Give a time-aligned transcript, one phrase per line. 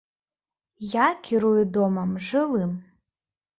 [0.93, 2.75] Я кірую домам жылым.